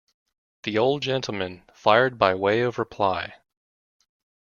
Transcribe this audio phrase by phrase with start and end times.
[0.63, 3.35] The old gentleman fired by way of reply.